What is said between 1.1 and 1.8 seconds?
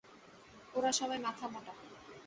মাথা মোটা।